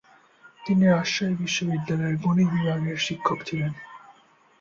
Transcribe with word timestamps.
তিনি 0.59 0.83
রাজশাহী 0.87 1.33
বিশ্ববিদ্যালয়ের 1.41 2.15
গণিত 2.17 2.49
বিভাগের 2.53 2.97
শিক্ষক 2.99 3.39
ছিলেন। 3.45 3.71